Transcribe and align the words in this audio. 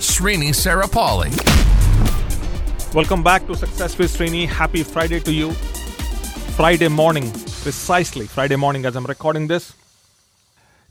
Srini 0.00 0.48
Sarapalli. 0.48 1.30
Welcome 2.94 3.22
back 3.22 3.46
to 3.46 3.54
Success 3.54 3.98
with 3.98 4.16
Srini. 4.16 4.46
Happy 4.48 4.82
Friday 4.82 5.20
to 5.20 5.30
you. 5.30 5.52
Friday 6.56 6.88
morning, 6.88 7.30
precisely 7.62 8.26
Friday 8.26 8.56
morning 8.56 8.86
as 8.86 8.96
I'm 8.96 9.04
recording 9.04 9.46
this. 9.48 9.74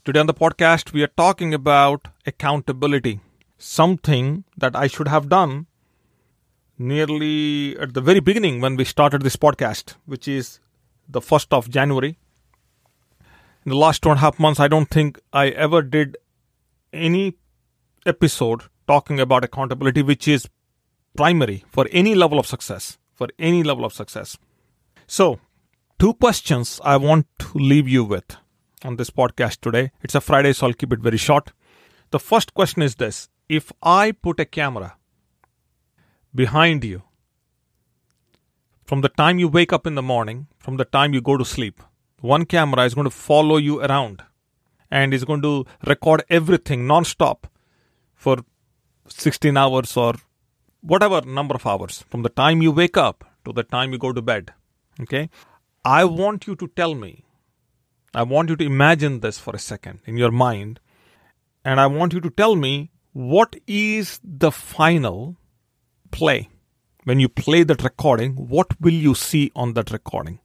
Today 0.06 0.20
on 0.20 0.28
the 0.28 0.34
podcast, 0.36 0.94
we 0.94 1.02
are 1.02 1.14
talking 1.18 1.56
about 1.56 2.08
accountability, 2.28 3.20
something 3.58 4.44
that 4.56 4.76
I 4.76 4.86
should 4.86 5.08
have 5.08 5.28
done 5.28 5.66
nearly 6.78 7.76
at 7.80 7.96
the 7.96 8.02
very 8.02 8.20
beginning 8.20 8.62
when 8.62 8.76
we 8.76 8.86
started 8.86 9.24
this 9.24 9.36
podcast, 9.36 9.96
which 10.06 10.28
is 10.28 10.60
the 11.08 11.20
1st 11.20 11.48
of 11.52 11.68
January. 11.68 12.20
In 13.66 13.72
the 13.72 13.76
last 13.76 14.04
two 14.04 14.10
and 14.10 14.20
a 14.20 14.22
half 14.22 14.38
months, 14.38 14.60
I 14.60 14.68
don't 14.68 14.90
think 14.90 15.20
I 15.34 15.48
ever 15.50 15.82
did 15.82 16.16
any 16.94 17.38
episode 18.06 18.66
talking 18.90 19.20
about 19.20 19.46
accountability, 19.46 20.02
which 20.02 20.28
is 20.28 20.50
primary 21.16 21.64
for 21.70 21.88
any 21.92 22.16
level 22.16 22.40
of 22.40 22.48
success. 22.48 22.98
For 23.14 23.28
any 23.38 23.64
level 23.64 23.86
of 23.86 23.94
success. 23.94 24.38
So, 25.06 25.40
two 26.00 26.14
questions 26.14 26.80
I 26.84 26.96
want 26.98 27.28
to 27.40 27.58
leave 27.58 27.88
you 27.88 28.04
with 28.04 28.38
on 28.84 28.96
this 28.96 29.10
podcast 29.10 29.60
today. 29.60 29.92
It's 30.02 30.16
a 30.16 30.22
Friday, 30.22 30.54
so 30.54 30.68
I'll 30.68 30.74
keep 30.74 30.94
it 30.94 31.02
very 31.08 31.18
short. 31.18 31.52
The 32.12 32.20
first 32.20 32.54
question 32.54 32.82
is 32.82 32.96
this 32.96 33.30
If 33.50 33.72
I 33.84 34.14
put 34.14 34.40
a 34.40 34.46
camera 34.46 34.96
behind 36.34 36.84
you 36.84 37.04
from 38.86 39.02
the 39.02 39.10
time 39.10 39.38
you 39.38 39.50
wake 39.50 39.74
up 39.74 39.86
in 39.86 39.96
the 39.96 40.08
morning, 40.14 40.48
from 40.58 40.78
the 40.78 40.86
time 40.86 41.14
you 41.14 41.22
go 41.22 41.38
to 41.38 41.46
sleep, 41.46 41.84
one 42.22 42.46
camera 42.46 42.86
is 42.86 42.96
going 42.96 43.06
to 43.06 43.18
follow 43.28 43.58
you 43.58 43.82
around 43.82 44.24
and 44.90 45.14
is 45.14 45.26
going 45.26 45.44
to 45.44 45.66
record 45.86 46.24
everything 46.30 46.88
non-stop 46.88 47.48
for 48.16 48.38
16 49.10 49.58
hours 49.58 49.96
or 49.98 50.16
whatever 50.82 51.22
number 51.22 51.56
of 51.56 51.66
hours 51.66 52.04
from 52.10 52.24
the 52.24 52.30
time 52.30 52.62
you 52.62 52.72
wake 52.72 52.98
up 52.98 53.26
to 53.46 53.54
the 53.54 53.64
time 53.64 53.92
you 53.92 53.98
go 53.98 54.14
to 54.14 54.22
bed 54.22 54.54
okay? 55.02 55.30
I 55.86 56.04
want 56.06 56.48
you 56.48 56.56
to 56.56 56.68
tell 56.76 56.96
me 56.96 57.26
i 58.14 58.24
want 58.24 58.50
you 58.50 58.56
to 58.56 58.66
imagine 58.66 59.20
this 59.20 59.38
for 59.38 59.56
a 59.56 59.60
second 59.60 60.00
in 60.06 60.18
your 60.18 60.32
mind 60.32 60.80
and 61.64 61.80
i 61.80 61.86
want 61.86 62.12
you 62.12 62.20
to 62.20 62.32
tell 62.32 62.56
me 62.56 62.90
what 63.12 63.56
is 63.68 64.20
the 64.24 64.52
final 64.52 65.36
play. 66.12 66.50
When 67.04 67.20
you 67.20 67.28
play 67.28 67.64
that 67.64 67.84
recording 67.84 68.34
what 68.36 68.80
will 68.80 68.94
you 68.94 69.16
see 69.16 69.52
on 69.56 69.74
that 69.74 69.92
recording 69.92 70.40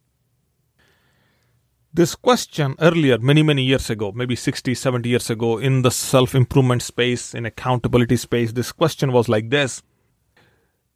this 1.95 2.13
question 2.27 2.75
earlier 2.79 3.17
many 3.17 3.41
many 3.41 3.63
years 3.63 3.89
ago 3.89 4.11
maybe 4.11 4.35
60 4.35 4.73
70 4.73 5.09
years 5.09 5.29
ago 5.29 5.57
in 5.57 5.81
the 5.81 5.91
self 5.91 6.35
improvement 6.35 6.81
space 6.81 7.33
in 7.33 7.45
accountability 7.45 8.17
space 8.17 8.51
this 8.51 8.71
question 8.71 9.11
was 9.11 9.29
like 9.29 9.49
this 9.49 9.81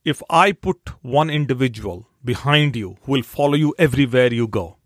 if 0.05 0.21
I 0.29 0.53
put 0.53 0.89
one 1.01 1.29
individual 1.29 2.07
behind 2.23 2.75
you 2.75 2.97
who 3.03 3.13
will 3.13 3.23
follow 3.23 3.55
you 3.55 3.75
everywhere 3.77 4.33
you 4.33 4.47
go, 4.47 4.77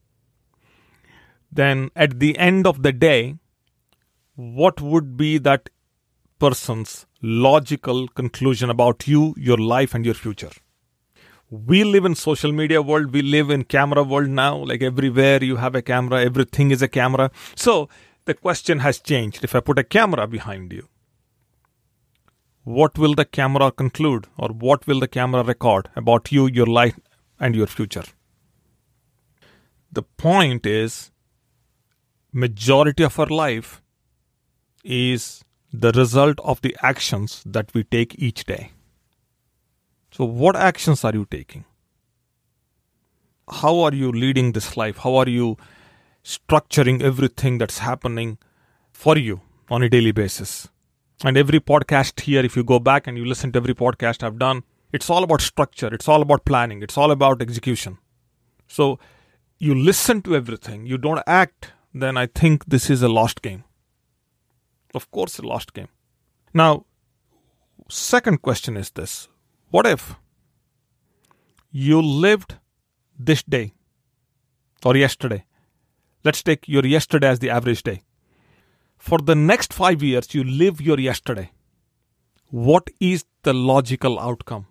then 1.52 1.92
at 1.96 2.20
the 2.20 2.38
end 2.38 2.66
of 2.66 2.82
the 2.82 2.92
day, 2.92 3.36
what 4.36 4.82
would 4.82 5.16
be 5.16 5.38
that 5.38 5.70
person's 6.40 7.06
logical 7.22 8.08
conclusion 8.08 8.70
about 8.70 9.08
you, 9.08 9.36
your 9.38 9.58
life, 9.58 9.94
and 9.94 10.04
your 10.04 10.16
future? 10.16 10.52
We 11.54 11.84
live 11.84 12.04
in 12.04 12.16
social 12.16 12.52
media 12.52 12.82
world. 12.82 13.14
We 13.14 13.22
live 13.22 13.52
in 13.52 13.66
camera 13.66 14.02
world 14.02 14.30
now. 14.30 14.56
Like 14.56 14.82
everywhere 14.82 15.44
you 15.44 15.58
have 15.58 15.76
a 15.76 15.84
camera, 15.84 16.24
everything 16.24 16.72
is 16.72 16.82
a 16.82 16.88
camera. 16.88 17.30
So 17.56 17.90
the 18.26 18.34
question 18.34 18.80
has 18.80 19.00
changed. 19.00 19.44
If 19.44 19.54
I 19.54 19.60
put 19.60 19.78
a 19.78 19.84
camera 19.84 20.26
behind 20.26 20.74
you, 20.74 20.88
what 22.64 22.98
will 22.98 23.14
the 23.14 23.26
camera 23.26 23.72
conclude 23.72 24.26
or 24.36 24.50
what 24.50 24.88
will 24.88 25.00
the 25.00 25.08
camera 25.08 25.44
record 25.44 25.90
about 25.96 26.32
you, 26.32 26.48
your 26.48 26.66
life, 26.66 27.00
and 27.40 27.56
your 27.56 27.68
future? 27.68 28.06
The 29.92 30.02
point 30.02 30.66
is, 30.66 31.12
majority 32.32 33.04
of 33.04 33.20
our 33.20 33.28
life 33.28 33.84
is 34.84 35.44
the 35.72 35.92
result 35.92 36.40
of 36.40 36.62
the 36.62 36.76
actions 36.82 37.44
that 37.46 37.72
we 37.76 37.84
take 37.84 38.18
each 38.18 38.46
day. 38.46 38.72
So, 40.16 40.26
what 40.26 40.56
actions 40.56 41.04
are 41.04 41.14
you 41.14 41.26
taking? 41.26 41.66
How 43.50 43.80
are 43.80 43.94
you 43.94 44.12
leading 44.12 44.52
this 44.52 44.78
life? 44.78 44.98
How 44.98 45.16
are 45.16 45.28
you 45.28 45.58
structuring 46.24 47.02
everything 47.02 47.58
that's 47.58 47.80
happening 47.80 48.38
for 48.92 49.18
you 49.18 49.42
on 49.72 49.82
a 49.82 49.90
daily 49.90 50.12
basis? 50.12 50.70
And 51.26 51.36
every 51.36 51.60
podcast 51.60 52.20
here, 52.20 52.46
if 52.46 52.56
you 52.56 52.64
go 52.64 52.78
back 52.78 53.08
and 53.08 53.18
you 53.18 53.26
listen 53.26 53.52
to 53.54 53.58
every 53.58 53.74
podcast 53.74 54.22
I've 54.22 54.38
done, 54.38 54.64
it's 54.92 55.10
all 55.10 55.24
about 55.24 55.42
structure, 55.42 55.92
it's 55.92 56.08
all 56.08 56.22
about 56.22 56.46
planning, 56.46 56.84
it's 56.84 56.98
all 56.98 57.10
about 57.10 57.42
execution. 57.42 57.98
So 58.68 59.00
you 59.58 59.74
listen 59.74 60.22
to 60.24 60.36
everything, 60.36 60.86
you 60.86 61.00
don't 61.00 61.24
act, 61.26 61.72
then 61.92 62.18
I 62.18 62.28
think 62.28 62.66
this 62.66 62.92
is 62.92 63.02
a 63.02 63.10
lost 63.10 63.42
game. 63.42 63.64
Of 64.94 65.10
course, 65.10 65.40
a 65.40 65.42
lost 65.42 65.74
game. 65.74 65.88
Now, 66.54 66.86
second 67.90 68.44
question 68.44 68.78
is 68.78 68.92
this 68.92 69.28
What 69.74 69.88
if 69.88 70.16
you 71.72 72.00
lived 72.00 72.58
this 73.18 73.42
day 73.42 73.74
or 74.86 74.96
yesterday? 74.96 75.46
Let's 76.24 76.44
take 76.44 76.68
your 76.68 76.86
yesterday 76.86 77.28
as 77.28 77.40
the 77.40 77.50
average 77.50 77.82
day 77.82 78.04
for 79.08 79.18
the 79.18 79.36
next 79.36 79.74
five 79.74 80.02
years, 80.02 80.34
you 80.34 80.44
live 80.46 80.80
your 80.80 80.98
yesterday. 80.98 81.52
What 82.52 82.90
is 83.02 83.26
the 83.42 83.54
logical 83.54 84.18
outcome? 84.18 84.68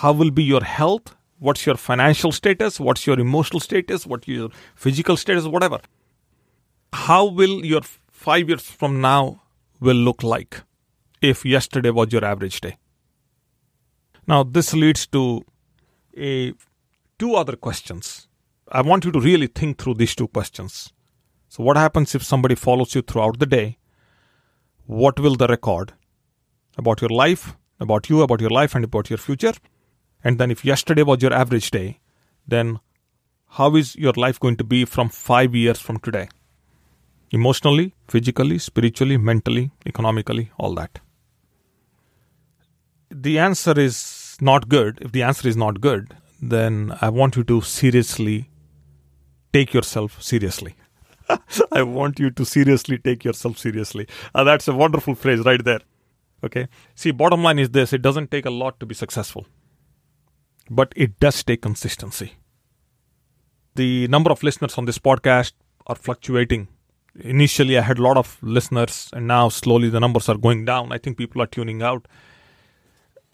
How 0.00 0.12
will 0.12 0.32
be 0.32 0.42
your 0.42 0.64
health? 0.64 1.14
What's 1.38 1.66
your 1.66 1.76
financial 1.76 2.32
status? 2.32 2.80
What's 2.80 3.06
your 3.06 3.20
emotional 3.20 3.60
status? 3.60 4.04
What's 4.04 4.26
your 4.26 4.48
physical 4.74 5.16
status? 5.16 5.44
Whatever. 5.44 5.78
How 6.92 7.26
will 7.26 7.64
your 7.64 7.82
five 8.10 8.48
years 8.48 8.62
from 8.62 9.00
now 9.00 9.42
will 9.78 10.02
look 10.08 10.24
like 10.24 10.62
if 11.22 11.44
yesterday 11.44 11.90
was 11.90 12.12
your 12.12 12.24
average 12.24 12.60
day? 12.60 12.78
Now, 14.28 14.42
this 14.42 14.74
leads 14.74 15.06
to 15.08 15.44
a 16.16 16.52
two 17.18 17.34
other 17.34 17.56
questions. 17.56 18.28
I 18.70 18.82
want 18.82 19.04
you 19.04 19.12
to 19.12 19.20
really 19.20 19.46
think 19.46 19.78
through 19.78 19.94
these 19.94 20.14
two 20.14 20.28
questions. 20.28 20.92
So, 21.48 21.62
what 21.62 21.76
happens 21.76 22.14
if 22.14 22.24
somebody 22.24 22.56
follows 22.56 22.94
you 22.94 23.02
throughout 23.02 23.38
the 23.38 23.46
day? 23.46 23.78
What 24.86 25.20
will 25.20 25.36
the 25.36 25.46
record 25.46 25.92
about 26.76 27.00
your 27.00 27.10
life, 27.10 27.56
about 27.78 28.08
you, 28.08 28.22
about 28.22 28.40
your 28.40 28.50
life, 28.50 28.74
and 28.74 28.84
about 28.84 29.10
your 29.10 29.18
future? 29.18 29.54
And 30.24 30.38
then, 30.38 30.50
if 30.50 30.64
yesterday 30.64 31.04
was 31.04 31.22
your 31.22 31.32
average 31.32 31.70
day, 31.70 32.00
then 32.48 32.80
how 33.50 33.76
is 33.76 33.94
your 33.94 34.12
life 34.14 34.40
going 34.40 34.56
to 34.56 34.64
be 34.64 34.84
from 34.84 35.08
five 35.08 35.54
years 35.54 35.78
from 35.78 35.98
today? 35.98 36.28
Emotionally, 37.30 37.94
physically, 38.08 38.58
spiritually, 38.58 39.16
mentally, 39.16 39.70
economically, 39.86 40.50
all 40.58 40.74
that. 40.74 40.98
The 43.10 43.38
answer 43.38 43.78
is 43.78 43.96
not 44.40 44.68
good. 44.68 44.98
If 45.00 45.12
the 45.12 45.22
answer 45.22 45.48
is 45.48 45.56
not 45.56 45.80
good, 45.80 46.14
then 46.40 46.96
I 47.00 47.08
want 47.08 47.36
you 47.36 47.44
to 47.44 47.60
seriously 47.60 48.50
take 49.52 49.72
yourself 49.72 50.22
seriously. 50.22 50.74
I 51.72 51.82
want 51.82 52.18
you 52.18 52.30
to 52.30 52.44
seriously 52.44 52.98
take 52.98 53.24
yourself 53.24 53.58
seriously. 53.58 54.06
Uh, 54.34 54.44
that's 54.44 54.68
a 54.68 54.74
wonderful 54.74 55.14
phrase 55.14 55.40
right 55.44 55.64
there. 55.64 55.80
Okay. 56.44 56.68
See, 56.94 57.10
bottom 57.10 57.42
line 57.42 57.58
is 57.58 57.70
this 57.70 57.92
it 57.92 58.02
doesn't 58.02 58.30
take 58.30 58.46
a 58.46 58.50
lot 58.50 58.78
to 58.80 58.86
be 58.86 58.94
successful, 58.94 59.46
but 60.70 60.92
it 60.96 61.18
does 61.18 61.42
take 61.42 61.62
consistency. 61.62 62.34
The 63.74 64.08
number 64.08 64.30
of 64.30 64.42
listeners 64.42 64.78
on 64.78 64.84
this 64.84 64.98
podcast 64.98 65.52
are 65.86 65.96
fluctuating. 65.96 66.68
Initially, 67.18 67.78
I 67.78 67.82
had 67.82 67.98
a 67.98 68.02
lot 68.02 68.16
of 68.16 68.38
listeners, 68.42 69.10
and 69.12 69.26
now 69.26 69.48
slowly 69.48 69.88
the 69.88 70.00
numbers 70.00 70.28
are 70.28 70.36
going 70.36 70.64
down. 70.64 70.92
I 70.92 70.98
think 70.98 71.16
people 71.16 71.40
are 71.42 71.46
tuning 71.46 71.82
out. 71.82 72.06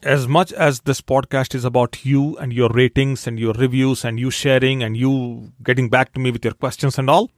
As 0.03 0.27
much 0.27 0.53
as 0.53 0.81
this 0.81 1.01
podcast 1.01 1.55
is 1.55 1.65
about 1.65 2.05
you 2.05 2.37
and 2.39 2.53
your 2.53 2.71
ratings 2.71 3.29
and 3.29 3.39
your 3.39 3.53
reviews 3.53 4.05
and 4.05 4.19
you 4.19 4.33
sharing 4.33 4.83
and 4.83 4.97
you 4.97 5.53
getting 5.63 5.89
back 5.89 6.13
to 6.15 6.21
me 6.21 6.33
with 6.33 6.45
your 6.45 6.55
questions 6.55 6.99
and 6.99 7.09
all, 7.09 7.31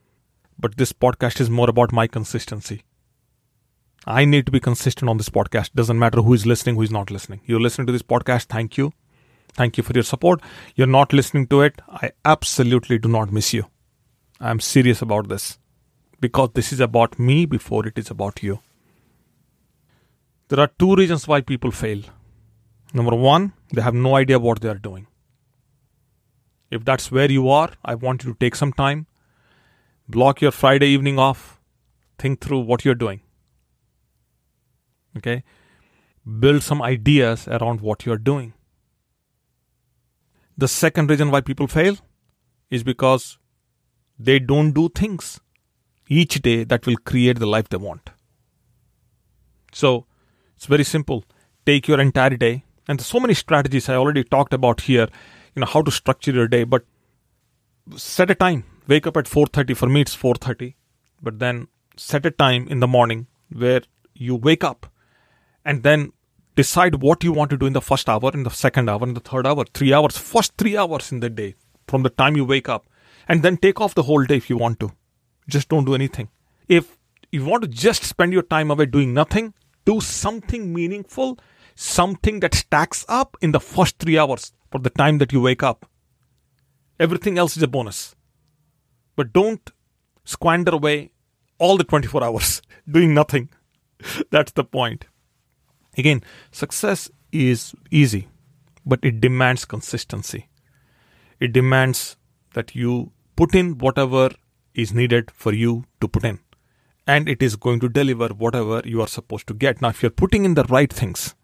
but 0.58 0.78
this 0.78 0.90
podcast 0.90 1.42
is 1.42 1.50
more 1.50 1.68
about 1.68 1.92
my 1.92 2.06
consistency. 2.06 2.82
I 4.06 4.24
need 4.24 4.46
to 4.46 4.52
be 4.52 4.60
consistent 4.60 5.10
on 5.10 5.18
this 5.18 5.28
podcast. 5.28 5.74
Doesn't 5.74 5.98
matter 5.98 6.22
who 6.22 6.32
is 6.32 6.46
listening, 6.46 6.76
who 6.76 6.82
is 6.82 6.90
not 6.90 7.10
listening. 7.10 7.42
You're 7.44 7.60
listening 7.60 7.86
to 7.86 7.92
this 7.92 8.02
podcast. 8.02 8.44
Thank 8.44 8.78
you. 8.78 8.94
Thank 9.52 9.76
you 9.76 9.84
for 9.84 9.92
your 9.92 10.02
support. 10.02 10.40
You're 10.74 10.86
not 10.86 11.12
listening 11.12 11.46
to 11.48 11.60
it. 11.60 11.82
I 11.88 12.12
absolutely 12.24 12.98
do 12.98 13.10
not 13.10 13.30
miss 13.30 13.52
you. 13.52 13.66
I'm 14.40 14.60
serious 14.60 15.02
about 15.02 15.28
this 15.28 15.58
because 16.18 16.48
this 16.54 16.72
is 16.72 16.80
about 16.80 17.18
me 17.18 17.44
before 17.44 17.86
it 17.86 17.98
is 17.98 18.10
about 18.10 18.42
you. 18.42 18.60
There 20.48 20.60
are 20.60 20.70
two 20.78 20.94
reasons 20.94 21.28
why 21.28 21.42
people 21.42 21.70
fail. 21.70 22.00
Number 22.94 23.16
one, 23.16 23.52
they 23.72 23.82
have 23.82 23.92
no 23.92 24.14
idea 24.14 24.38
what 24.38 24.60
they 24.60 24.68
are 24.68 24.78
doing. 24.78 25.08
If 26.70 26.84
that's 26.84 27.10
where 27.10 27.30
you 27.30 27.48
are, 27.48 27.70
I 27.84 27.96
want 27.96 28.22
you 28.24 28.32
to 28.32 28.38
take 28.38 28.54
some 28.54 28.72
time, 28.72 29.06
block 30.08 30.40
your 30.40 30.52
Friday 30.52 30.86
evening 30.86 31.18
off, 31.18 31.60
think 32.18 32.40
through 32.40 32.60
what 32.60 32.84
you're 32.84 32.94
doing. 32.94 33.20
Okay? 35.16 35.42
Build 36.38 36.62
some 36.62 36.80
ideas 36.80 37.48
around 37.48 37.80
what 37.80 38.06
you're 38.06 38.16
doing. 38.16 38.54
The 40.56 40.68
second 40.68 41.10
reason 41.10 41.32
why 41.32 41.40
people 41.40 41.66
fail 41.66 41.96
is 42.70 42.84
because 42.84 43.38
they 44.18 44.38
don't 44.38 44.72
do 44.72 44.88
things 44.88 45.40
each 46.08 46.40
day 46.42 46.62
that 46.62 46.86
will 46.86 46.96
create 46.96 47.40
the 47.40 47.46
life 47.46 47.68
they 47.68 47.76
want. 47.76 48.10
So 49.72 50.06
it's 50.54 50.66
very 50.66 50.84
simple. 50.84 51.24
Take 51.66 51.88
your 51.88 52.00
entire 52.00 52.36
day, 52.36 52.64
and 52.88 53.00
so 53.00 53.20
many 53.20 53.34
strategies 53.34 53.88
I 53.88 53.96
already 53.96 54.24
talked 54.24 54.54
about 54.54 54.82
here. 54.82 55.08
You 55.54 55.60
know 55.60 55.66
how 55.66 55.82
to 55.82 55.90
structure 55.90 56.32
your 56.32 56.48
day, 56.48 56.64
but 56.64 56.84
set 57.96 58.30
a 58.30 58.34
time. 58.34 58.64
Wake 58.86 59.06
up 59.06 59.16
at 59.16 59.26
4:30. 59.26 59.74
For 59.74 59.88
me, 59.88 60.00
it's 60.02 60.14
4:30, 60.14 60.74
but 61.22 61.38
then 61.38 61.68
set 61.96 62.26
a 62.26 62.30
time 62.30 62.66
in 62.68 62.80
the 62.80 62.88
morning 62.88 63.26
where 63.50 63.82
you 64.14 64.34
wake 64.34 64.64
up, 64.64 64.86
and 65.64 65.82
then 65.82 66.12
decide 66.56 67.02
what 67.02 67.24
you 67.24 67.32
want 67.32 67.50
to 67.50 67.56
do 67.56 67.66
in 67.66 67.72
the 67.72 67.80
first 67.80 68.08
hour, 68.08 68.30
in 68.32 68.42
the 68.44 68.50
second 68.50 68.88
hour, 68.88 69.02
in 69.02 69.14
the 69.14 69.20
third 69.20 69.46
hour, 69.46 69.64
three 69.74 69.92
hours, 69.92 70.16
first 70.16 70.56
three 70.56 70.76
hours 70.76 71.10
in 71.10 71.20
the 71.20 71.30
day 71.30 71.54
from 71.88 72.02
the 72.02 72.10
time 72.10 72.36
you 72.36 72.44
wake 72.44 72.68
up, 72.68 72.86
and 73.28 73.42
then 73.42 73.56
take 73.56 73.80
off 73.80 73.94
the 73.94 74.04
whole 74.04 74.24
day 74.24 74.36
if 74.36 74.48
you 74.50 74.56
want 74.56 74.78
to. 74.80 74.92
Just 75.48 75.68
don't 75.68 75.84
do 75.84 75.94
anything. 75.94 76.28
If 76.68 76.96
you 77.32 77.44
want 77.44 77.62
to 77.62 77.68
just 77.68 78.04
spend 78.04 78.32
your 78.32 78.42
time 78.42 78.70
away 78.70 78.86
doing 78.86 79.12
nothing, 79.12 79.52
do 79.84 80.00
something 80.00 80.72
meaningful, 80.72 81.38
something 81.74 82.40
that 82.40 82.54
stacks 82.54 83.04
up 83.08 83.36
in 83.40 83.52
the 83.52 83.60
first 83.60 83.98
three 83.98 84.18
hours 84.18 84.52
for 84.70 84.78
the 84.78 84.90
time 84.90 85.18
that 85.18 85.32
you 85.32 85.40
wake 85.40 85.62
up. 85.62 85.86
Everything 86.98 87.38
else 87.38 87.56
is 87.56 87.62
a 87.62 87.68
bonus. 87.68 88.14
But 89.16 89.32
don't 89.32 89.70
squander 90.24 90.72
away 90.74 91.12
all 91.58 91.76
the 91.76 91.84
24 91.84 92.24
hours 92.24 92.62
doing 92.90 93.14
nothing. 93.14 93.48
That's 94.30 94.52
the 94.52 94.64
point. 94.64 95.06
Again, 95.96 96.22
success 96.50 97.10
is 97.32 97.74
easy, 97.90 98.28
but 98.84 99.00
it 99.02 99.20
demands 99.20 99.64
consistency. 99.64 100.48
It 101.40 101.52
demands 101.52 102.16
that 102.54 102.74
you 102.74 103.12
put 103.36 103.54
in 103.54 103.78
whatever 103.78 104.30
is 104.74 104.92
needed 104.92 105.30
for 105.30 105.52
you 105.52 105.84
to 106.00 106.08
put 106.08 106.24
in. 106.24 106.40
And 107.06 107.28
it 107.28 107.42
is 107.42 107.56
going 107.56 107.80
to 107.80 107.88
deliver 107.88 108.28
whatever 108.28 108.82
you 108.84 109.00
are 109.00 109.06
supposed 109.06 109.46
to 109.48 109.54
get. 109.54 109.82
Now, 109.82 109.90
if 109.90 110.02
you're 110.02 110.10
putting 110.10 110.44
in 110.44 110.54
the 110.54 110.64
right 110.64 110.92
things, 110.92 111.34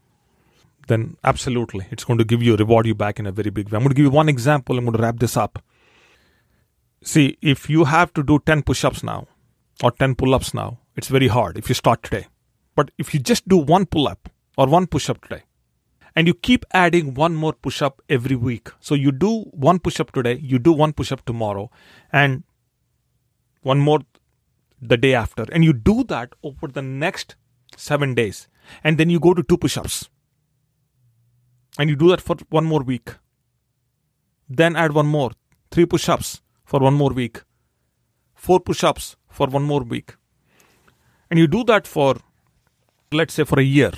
then 0.89 1.17
absolutely 1.25 1.87
it's 1.91 2.05
going 2.05 2.19
to 2.19 2.25
give 2.25 2.43
you, 2.43 2.57
reward 2.57 2.87
you 2.87 2.95
back 2.95 3.19
in 3.19 3.27
a 3.27 3.33
very 3.33 3.51
big 3.51 3.69
way. 3.69 3.77
I'm 3.77 3.83
going 3.83 3.91
to 3.91 3.95
give 3.95 4.05
you 4.05 4.11
one 4.11 4.29
example. 4.29 4.79
I'm 4.79 4.85
going 4.85 4.97
to 4.97 5.03
wrap 5.03 5.19
this 5.19 5.37
up. 5.37 5.63
See, 7.03 7.39
if 7.41 7.71
you 7.71 7.85
have 7.85 8.13
to 8.15 8.23
do 8.23 8.39
10 8.41 8.63
push 8.63 8.85
ups 8.85 9.03
now 9.03 9.27
or 9.83 9.91
10 9.91 10.17
pull 10.17 10.35
ups 10.35 10.53
now, 10.53 10.79
it's 10.97 11.09
very 11.09 11.29
hard 11.29 11.57
if 11.57 11.69
you 11.69 11.75
start 11.75 12.03
today. 12.03 12.27
But 12.75 12.91
if 12.99 13.15
you 13.15 13.21
just 13.21 13.49
do 13.49 13.57
one 13.57 13.87
pull 13.87 14.09
up 14.09 14.29
or 14.57 14.67
one 14.67 14.87
push 14.87 15.09
up 15.09 15.23
today, 15.23 15.43
and 16.17 16.27
you 16.27 16.35
keep 16.35 16.65
adding 16.73 17.15
one 17.15 17.35
more 17.35 17.53
push 17.53 17.81
up 17.83 18.03
every 18.09 18.37
week. 18.37 18.69
So 18.81 18.95
you 18.95 19.13
do 19.13 19.43
one 19.53 19.79
push 19.79 20.01
up 20.01 20.13
today, 20.13 20.39
you 20.43 20.59
do 20.59 20.73
one 20.73 20.93
push 20.93 21.13
up 21.13 21.25
tomorrow, 21.25 21.71
and 22.13 22.43
one 23.63 23.79
more 23.79 24.01
the 24.81 24.97
day 24.97 25.15
after. 25.15 25.47
And 25.53 25.65
you 25.65 25.73
do 25.73 26.05
that 26.05 26.33
over 26.43 26.67
the 26.67 26.83
next 26.83 27.37
seven 27.77 28.15
days. 28.15 28.49
And 28.83 28.99
then 28.99 29.11
you 29.11 29.21
go 29.21 29.35
to 29.35 29.43
two 29.43 29.57
push 29.57 29.77
ups. 29.77 30.09
And 31.81 31.89
you 31.89 31.97
do 31.97 32.09
that 32.11 32.21
for 32.21 32.37
one 32.51 32.67
more 32.67 32.83
week. 32.83 33.13
Then 34.47 34.77
add 34.77 34.93
one 34.93 35.07
more, 35.07 35.31
three 35.71 35.87
push 35.87 36.11
ups 36.11 36.43
for 36.63 36.79
one 36.79 36.93
more 36.93 37.09
week, 37.09 37.41
four 38.35 38.61
push 38.61 38.85
ups 38.85 39.17
for 39.31 39.47
one 39.47 39.63
more 39.63 39.83
week. 39.83 40.17
And 41.31 41.39
you 41.39 41.47
do 41.47 41.65
that 41.65 41.87
for, 41.87 42.17
let's 43.11 43.33
say, 43.33 43.45
for 43.45 43.59
a 43.59 43.63
year, 43.63 43.93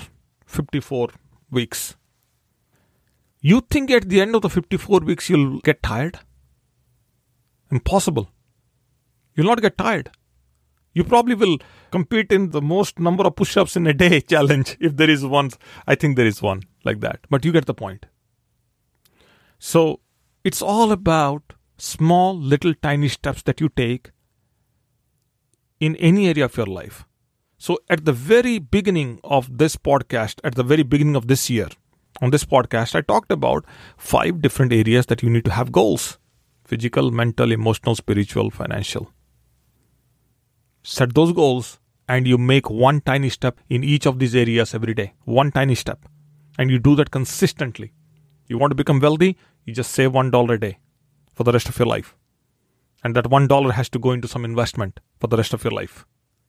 54 0.45 1.09
weeks. 1.51 1.97
You 3.41 3.59
think 3.69 3.91
at 3.91 4.07
the 4.07 4.21
end 4.21 4.33
of 4.33 4.43
the 4.43 4.49
54 4.49 5.01
weeks 5.01 5.29
you'll 5.29 5.59
get 5.59 5.83
tired? 5.83 6.19
Impossible. 7.69 8.29
You'll 9.35 9.47
not 9.47 9.61
get 9.61 9.77
tired. 9.77 10.09
You 10.93 11.03
probably 11.03 11.35
will 11.35 11.57
compete 11.91 12.31
in 12.31 12.51
the 12.51 12.61
most 12.61 12.99
number 12.99 13.23
of 13.23 13.35
push 13.35 13.57
ups 13.57 13.75
in 13.75 13.87
a 13.87 13.93
day 13.93 14.21
challenge 14.33 14.77
if 14.79 14.95
there 14.95 15.09
is 15.09 15.25
one. 15.25 15.49
I 15.87 15.95
think 15.95 16.15
there 16.15 16.25
is 16.25 16.41
one 16.41 16.63
like 16.83 16.99
that. 17.01 17.19
But 17.29 17.45
you 17.45 17.51
get 17.51 17.65
the 17.65 17.73
point. 17.73 18.05
So 19.59 20.01
it's 20.43 20.61
all 20.61 20.91
about 20.91 21.53
small, 21.77 22.37
little, 22.37 22.73
tiny 22.75 23.07
steps 23.07 23.41
that 23.43 23.59
you 23.61 23.69
take 23.69 24.11
in 25.79 25.95
any 25.97 26.27
area 26.27 26.45
of 26.45 26.57
your 26.57 26.65
life. 26.65 27.05
So 27.57 27.79
at 27.89 28.05
the 28.05 28.11
very 28.11 28.59
beginning 28.59 29.19
of 29.23 29.57
this 29.57 29.77
podcast, 29.77 30.39
at 30.43 30.55
the 30.55 30.63
very 30.63 30.83
beginning 30.83 31.15
of 31.15 31.27
this 31.27 31.49
year, 31.49 31.69
on 32.21 32.29
this 32.29 32.45
podcast, 32.45 32.93
I 32.93 33.01
talked 33.01 33.31
about 33.31 33.65
five 33.97 34.41
different 34.41 34.73
areas 34.73 35.07
that 35.07 35.23
you 35.23 35.29
need 35.29 35.45
to 35.45 35.51
have 35.51 35.71
goals 35.71 36.17
physical, 36.65 37.11
mental, 37.11 37.51
emotional, 37.51 37.93
spiritual, 37.93 38.49
financial. 38.49 39.11
Set 40.83 41.15
those 41.15 41.31
goals 41.31 41.79
and 42.07 42.27
you 42.27 42.37
make 42.37 42.69
one 42.69 43.01
tiny 43.01 43.29
step 43.29 43.59
in 43.69 43.83
each 43.83 44.05
of 44.05 44.19
these 44.19 44.35
areas 44.35 44.73
every 44.75 44.93
day. 44.93 45.13
One 45.23 45.51
tiny 45.51 45.75
step. 45.75 46.05
And 46.59 46.69
you 46.69 46.77
do 46.77 46.95
that 46.97 47.11
consistently. 47.11 47.93
You 48.47 48.57
want 48.57 48.71
to 48.71 48.75
become 48.75 48.99
wealthy? 48.99 49.37
You 49.65 49.73
just 49.73 49.91
save 49.91 50.11
$1 50.11 50.53
a 50.53 50.57
day 50.57 50.79
for 51.33 51.43
the 51.43 51.53
rest 51.53 51.69
of 51.69 51.79
your 51.79 51.87
life. 51.87 52.15
And 53.03 53.15
that 53.15 53.25
$1 53.25 53.71
has 53.71 53.89
to 53.89 53.99
go 53.99 54.11
into 54.11 54.27
some 54.27 54.45
investment 54.45 54.99
for 55.19 55.27
the 55.27 55.37
rest 55.37 55.53
of 55.53 55.63
your 55.63 55.71
life. 55.71 56.05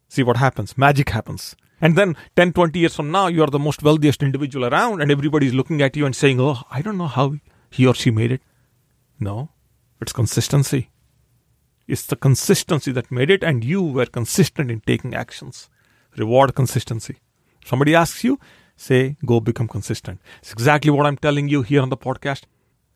See 0.08 0.22
what 0.22 0.36
happens. 0.36 0.76
Magic 0.76 1.10
happens. 1.10 1.56
And 1.80 1.96
then 1.96 2.16
10, 2.36 2.52
20 2.52 2.78
years 2.78 2.94
from 2.94 3.10
now, 3.10 3.28
you 3.28 3.42
are 3.42 3.50
the 3.50 3.58
most 3.58 3.82
wealthiest 3.82 4.22
individual 4.22 4.66
around, 4.66 5.00
and 5.00 5.10
everybody 5.10 5.46
is 5.46 5.54
looking 5.54 5.82
at 5.82 5.96
you 5.96 6.06
and 6.06 6.14
saying, 6.14 6.40
Oh, 6.40 6.62
I 6.70 6.82
don't 6.82 6.98
know 6.98 7.08
how 7.08 7.36
he 7.70 7.86
or 7.86 7.94
she 7.94 8.10
made 8.10 8.32
it. 8.32 8.40
No, 9.18 9.50
it's 10.00 10.12
consistency. 10.12 10.90
It's 11.86 12.06
the 12.06 12.16
consistency 12.16 12.92
that 12.92 13.10
made 13.10 13.30
it, 13.30 13.44
and 13.44 13.64
you 13.64 13.82
were 13.82 14.06
consistent 14.06 14.70
in 14.70 14.80
taking 14.80 15.14
actions. 15.14 15.68
Reward 16.16 16.54
consistency. 16.54 17.16
Somebody 17.64 17.94
asks 17.94 18.24
you, 18.24 18.38
say, 18.76 19.16
Go 19.24 19.40
become 19.40 19.68
consistent. 19.68 20.20
It's 20.40 20.52
exactly 20.52 20.90
what 20.90 21.06
I'm 21.06 21.16
telling 21.16 21.48
you 21.48 21.62
here 21.62 21.82
on 21.82 21.90
the 21.90 21.96
podcast. 21.96 22.44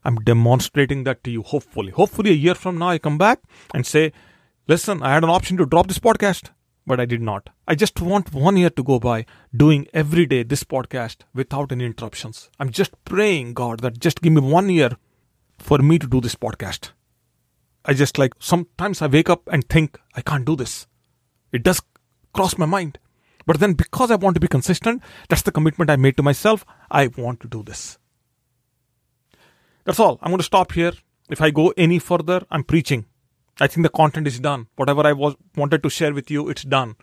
I'm 0.05 0.17
demonstrating 0.17 1.05
that 1.05 1.25
to 1.25 1.31
you, 1.31 1.43
hopefully. 1.43 1.91
Hopefully, 1.91 2.31
a 2.31 2.35
year 2.35 2.55
from 2.55 2.79
now, 2.79 2.91
I 2.91 2.99
come 2.99 3.19
back 3.19 3.41
and 3.75 3.87
say, 3.87 4.13
Listen, 4.67 5.03
I 5.03 5.15
had 5.15 5.25
an 5.25 5.31
option 5.31 5.57
to 5.59 5.67
drop 5.67 5.89
this 5.89 5.99
podcast 5.99 6.51
but 6.89 6.99
I 6.99 7.05
did 7.05 7.21
not. 7.21 7.51
I 7.69 7.75
just 7.75 8.01
want 8.01 8.33
one 8.33 8.57
year 8.57 8.71
to 8.71 8.83
go 8.83 8.99
by 8.99 9.27
doing 9.55 9.87
every 9.93 10.25
day 10.25 10.43
this 10.43 10.65
podcast 10.65 11.19
without 11.35 11.71
any 11.71 11.85
interruptions. 11.85 12.49
I'm 12.59 12.71
just 12.71 12.93
praying, 13.05 13.53
God, 13.55 13.81
that 13.81 14.01
just 14.01 14.23
give 14.23 14.33
me 14.33 14.41
one 14.41 14.71
year 14.71 14.97
for 15.59 15.79
me 15.79 15.99
to 15.99 16.07
do 16.07 16.21
this 16.23 16.35
podcast. 16.35 16.93
I 17.89 17.95
just 17.95 18.19
like 18.19 18.35
sometimes 18.39 19.01
I 19.01 19.07
wake 19.07 19.31
up 19.31 19.49
and 19.51 19.67
think, 19.67 19.99
I 20.15 20.21
can't 20.21 20.45
do 20.45 20.55
this. 20.55 20.87
It 21.53 21.63
does 21.63 21.81
cross 22.35 22.59
my 22.59 22.67
mind. 22.67 22.99
But 23.47 23.61
then 23.61 23.73
because 23.73 24.11
I 24.11 24.17
want 24.17 24.35
to 24.35 24.41
be 24.41 24.47
consistent, 24.47 25.03
that's 25.31 25.41
the 25.41 25.51
commitment 25.51 25.91
I 25.91 25.97
made 25.97 26.19
to 26.19 26.23
myself. 26.23 26.67
I 26.91 27.07
want 27.07 27.41
to 27.41 27.49
do 27.49 27.63
this. 27.63 27.99
That's 29.85 29.99
all. 29.99 30.19
I'm 30.21 30.31
going 30.31 30.39
to 30.39 30.45
stop 30.45 30.73
here. 30.73 30.93
If 31.31 31.41
I 31.41 31.51
go 31.51 31.73
any 31.79 31.99
further, 31.99 32.45
I'm 32.51 32.63
preaching. 32.63 33.07
I 33.59 33.69
think 33.69 33.85
the 33.85 33.89
content 33.89 34.27
is 34.27 34.39
done. 34.39 34.67
Whatever 34.77 35.07
I 35.07 35.15
was 35.15 35.35
wanted 35.57 35.83
to 35.83 35.89
share 35.89 36.13
with 36.13 36.31
you, 36.31 36.51
it's 36.51 36.65
done. 36.65 36.97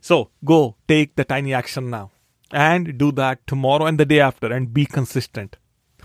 So 0.00 0.30
go 0.44 0.76
take 0.88 1.14
the 1.14 1.24
tiny 1.24 1.54
action 1.54 1.88
now 1.88 2.10
and 2.50 2.98
do 2.98 3.12
that 3.12 3.46
tomorrow 3.46 3.86
and 3.86 3.98
the 3.98 4.04
day 4.04 4.18
after 4.18 4.52
and 4.52 4.74
be 4.74 4.86
consistent. 4.86 5.56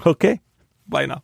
Okay? 0.06 0.41
Bye 0.88 1.08
now. 1.08 1.24